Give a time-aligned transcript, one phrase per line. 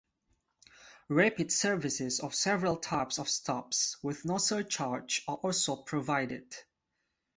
[1.09, 6.55] Rapid services of several types of stops, with no surcharge, are also provided.